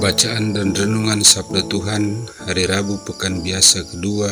[0.00, 4.28] Bacaan dan Renungan Sabda Tuhan Hari Rabu Pekan Biasa Kedua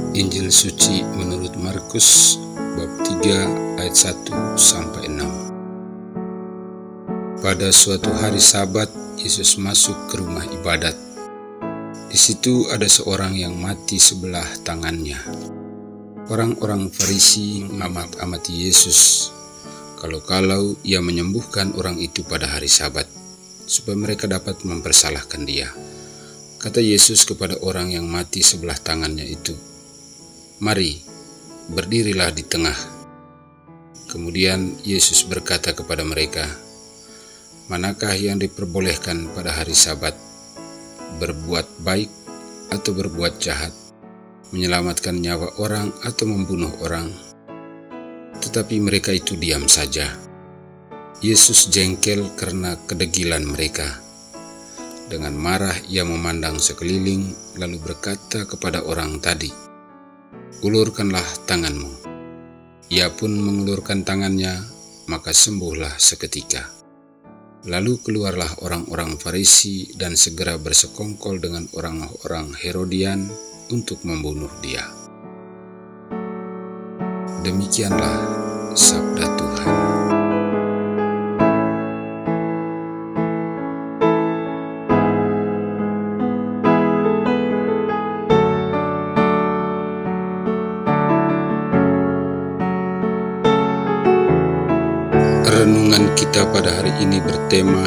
[0.09, 2.41] Injil suci menurut Markus
[2.73, 4.25] bab 3 ayat 1
[4.57, 7.45] sampai 6.
[7.45, 8.89] Pada suatu hari Sabat,
[9.21, 10.97] Yesus masuk ke rumah ibadat.
[12.09, 15.21] Di situ ada seorang yang mati sebelah tangannya.
[16.33, 19.29] Orang-orang Farisi mengamat-amati Yesus
[20.01, 23.05] kalau-kalau ia menyembuhkan orang itu pada hari Sabat
[23.69, 25.69] supaya mereka dapat mempersalahkan dia.
[26.57, 29.68] Kata Yesus kepada orang yang mati sebelah tangannya itu,
[30.59, 30.99] "Mari,
[31.71, 32.75] berdirilah di tengah."
[34.11, 36.43] Kemudian Yesus berkata kepada mereka,
[37.71, 40.17] "Manakah yang diperbolehkan pada hari Sabat,
[41.21, 42.11] berbuat baik
[42.75, 43.71] atau berbuat jahat,
[44.51, 47.07] menyelamatkan nyawa orang atau membunuh orang?"
[48.43, 50.11] Tetapi mereka itu diam saja.
[51.19, 53.99] Yesus jengkel karena kedegilan mereka.
[55.11, 59.68] Dengan marah ia memandang sekeliling lalu berkata kepada orang tadi,
[60.59, 61.87] Ulurkanlah tanganmu.
[62.91, 64.59] Ia pun mengulurkan tangannya,
[65.07, 66.67] maka sembuhlah seketika.
[67.63, 73.31] Lalu keluarlah orang-orang Farisi dan segera bersekongkol dengan orang-orang Herodian
[73.71, 74.83] untuk membunuh dia.
[77.39, 78.19] Demikianlah
[78.75, 79.28] sabda
[95.59, 97.83] Renungan kita pada hari ini bertema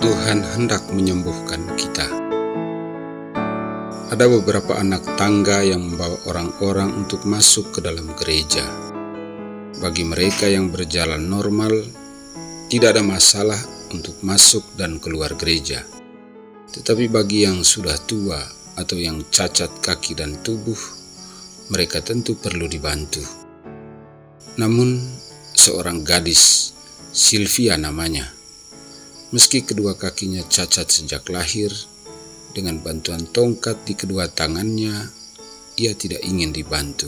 [0.00, 2.08] Tuhan hendak menyembuhkan kita.
[4.08, 8.64] Ada beberapa anak tangga yang membawa orang-orang untuk masuk ke dalam gereja.
[9.84, 11.76] Bagi mereka yang berjalan normal,
[12.72, 13.60] tidak ada masalah
[13.92, 15.84] untuk masuk dan keluar gereja.
[16.72, 18.40] Tetapi bagi yang sudah tua
[18.80, 20.80] atau yang cacat kaki dan tubuh,
[21.68, 23.20] mereka tentu perlu dibantu.
[24.56, 25.04] Namun,
[25.52, 26.73] seorang gadis
[27.14, 28.26] Sylvia namanya.
[29.30, 31.70] Meski kedua kakinya cacat sejak lahir,
[32.50, 35.14] dengan bantuan tongkat di kedua tangannya,
[35.78, 37.06] ia tidak ingin dibantu.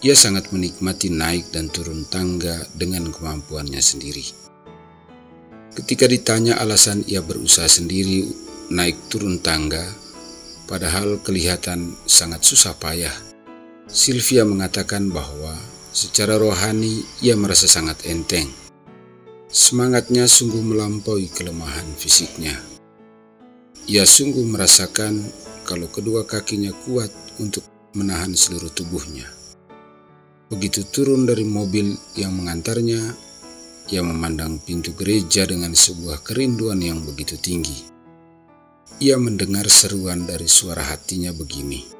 [0.00, 4.24] Ia sangat menikmati naik dan turun tangga dengan kemampuannya sendiri.
[5.76, 8.32] Ketika ditanya alasan ia berusaha sendiri
[8.72, 9.84] naik turun tangga,
[10.64, 13.12] padahal kelihatan sangat susah payah,
[13.92, 15.52] Sylvia mengatakan bahwa
[15.92, 18.69] secara rohani ia merasa sangat enteng
[19.50, 22.54] Semangatnya sungguh melampaui kelemahan fisiknya.
[23.90, 25.26] Ia sungguh merasakan
[25.66, 27.10] kalau kedua kakinya kuat
[27.42, 27.66] untuk
[27.98, 29.26] menahan seluruh tubuhnya.
[30.54, 33.02] Begitu turun dari mobil yang mengantarnya,
[33.90, 37.90] ia memandang pintu gereja dengan sebuah kerinduan yang begitu tinggi.
[39.02, 41.90] Ia mendengar seruan dari suara hatinya begini,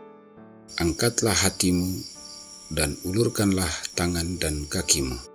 [0.78, 1.99] Angkatlah hatimu
[2.71, 5.30] dan ulurkanlah tangan dan kakimu.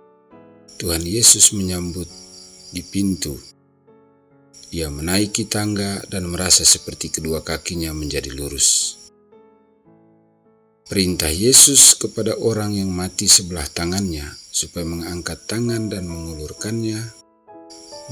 [0.76, 2.04] Tuhan Yesus menyambut
[2.68, 3.32] di pintu.
[4.76, 9.00] Ia menaiki tangga dan merasa seperti kedua kakinya menjadi lurus.
[10.84, 17.00] Perintah Yesus kepada orang yang mati sebelah tangannya supaya mengangkat tangan dan mengulurkannya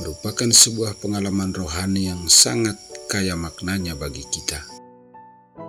[0.01, 2.81] merupakan sebuah pengalaman rohani yang sangat
[3.13, 4.65] kaya maknanya bagi kita.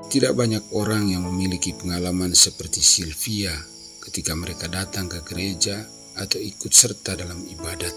[0.07, 3.53] Tidak banyak orang yang memiliki pengalaman seperti Sylvia
[4.01, 5.85] ketika mereka datang ke gereja
[6.19, 7.95] atau ikut serta dalam ibadat.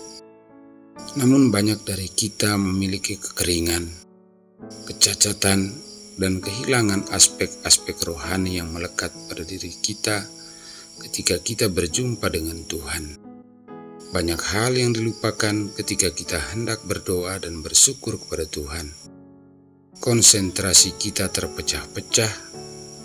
[1.17, 3.87] Namun banyak dari kita memiliki kekeringan,
[4.87, 5.73] kecacatan,
[6.19, 10.26] dan kehilangan aspek-aspek rohani yang melekat pada diri kita
[10.99, 13.23] ketika kita berjumpa dengan Tuhan.
[14.11, 18.91] Banyak hal yang dilupakan ketika kita hendak berdoa dan bersyukur kepada Tuhan.
[20.03, 22.32] Konsentrasi kita terpecah-pecah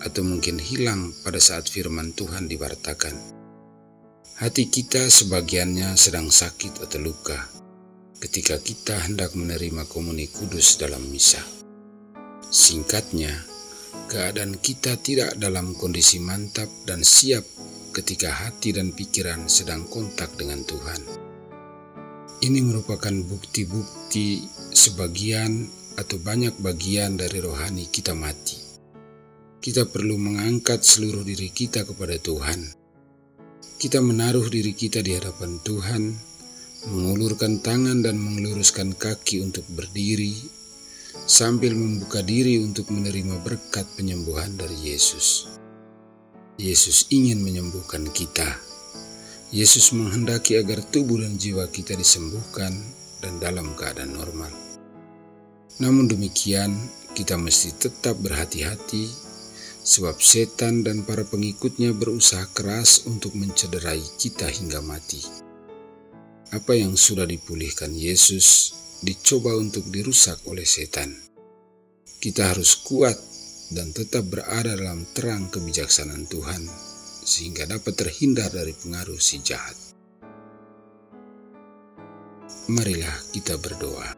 [0.04, 3.33] atau mungkin hilang pada saat firman Tuhan diwartakan.
[4.34, 7.38] Hati kita sebagiannya sedang sakit atau luka
[8.18, 11.38] ketika kita hendak menerima komuni kudus dalam misa.
[12.50, 13.30] Singkatnya,
[14.10, 17.46] keadaan kita tidak dalam kondisi mantap dan siap
[17.94, 21.02] ketika hati dan pikiran sedang kontak dengan Tuhan.
[22.42, 28.58] Ini merupakan bukti-bukti sebagian atau banyak bagian dari rohani kita mati.
[29.62, 32.83] Kita perlu mengangkat seluruh diri kita kepada Tuhan.
[33.84, 36.16] Kita menaruh diri kita di hadapan Tuhan,
[36.88, 40.40] mengulurkan tangan dan mengeluruskan kaki untuk berdiri,
[41.28, 45.52] sambil membuka diri untuk menerima berkat penyembuhan dari Yesus.
[46.56, 48.56] Yesus ingin menyembuhkan kita.
[49.52, 52.72] Yesus menghendaki agar tubuh dan jiwa kita disembuhkan
[53.20, 54.56] dan dalam keadaan normal.
[55.84, 56.72] Namun demikian,
[57.20, 59.23] kita mesti tetap berhati-hati
[59.84, 65.20] sebab setan dan para pengikutnya berusaha keras untuk mencederai kita hingga mati.
[66.56, 68.72] Apa yang sudah dipulihkan Yesus
[69.04, 71.12] dicoba untuk dirusak oleh setan.
[72.24, 73.20] Kita harus kuat
[73.76, 76.64] dan tetap berada dalam terang kebijaksanaan Tuhan,
[77.28, 79.76] sehingga dapat terhindar dari pengaruh si jahat.
[82.72, 84.16] Marilah kita berdoa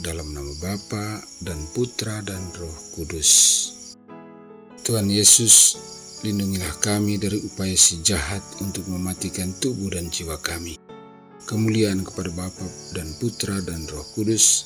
[0.00, 3.75] dalam nama Bapa dan Putra dan Roh Kudus.
[4.86, 5.74] Tuhan Yesus,
[6.22, 10.78] lindungilah kami dari upaya si jahat untuk mematikan tubuh dan jiwa kami.
[11.42, 14.62] Kemuliaan kepada Bapa dan Putra dan Roh Kudus,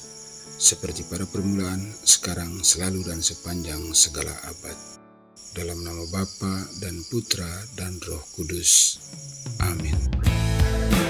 [0.61, 4.76] seperti pada permulaan, sekarang, selalu, dan sepanjang segala abad.
[5.56, 7.49] Dalam nama Bapa dan Putra
[7.81, 9.00] dan Roh Kudus.
[9.64, 9.96] Amin.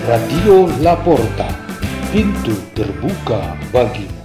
[0.06, 1.50] Radio Laporta,
[2.14, 4.19] pintu terbuka bagimu.